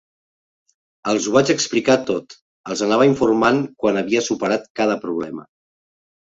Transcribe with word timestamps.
Els 1.11 1.27
ho 1.27 1.33
vaig 1.35 1.51
explicar 1.53 1.97
tot, 2.07 2.33
els 2.73 2.81
anava 2.87 3.07
informant 3.11 3.61
quan 3.85 4.01
havia 4.03 4.25
superat 4.31 4.67
cada 4.81 4.97
problema. 5.07 5.47